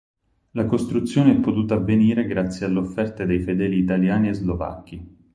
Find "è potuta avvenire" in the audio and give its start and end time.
1.33-2.25